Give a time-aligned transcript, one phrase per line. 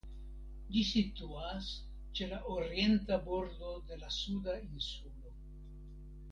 [0.75, 1.67] Ĝi situas
[2.21, 5.35] ĉe la orienta bordo de la Suda Insulo.